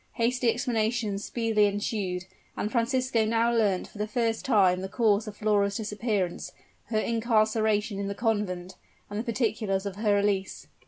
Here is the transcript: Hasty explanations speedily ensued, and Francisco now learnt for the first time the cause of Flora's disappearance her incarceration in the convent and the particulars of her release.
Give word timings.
Hasty 0.13 0.49
explanations 0.51 1.23
speedily 1.23 1.65
ensued, 1.67 2.25
and 2.57 2.71
Francisco 2.71 3.23
now 3.23 3.53
learnt 3.53 3.87
for 3.87 3.99
the 3.99 4.07
first 4.07 4.43
time 4.43 4.81
the 4.81 4.89
cause 4.89 5.27
of 5.27 5.37
Flora's 5.37 5.77
disappearance 5.77 6.53
her 6.85 6.97
incarceration 6.97 7.99
in 7.99 8.07
the 8.07 8.15
convent 8.15 8.77
and 9.11 9.19
the 9.19 9.23
particulars 9.23 9.85
of 9.85 9.97
her 9.97 10.15
release. 10.15 10.65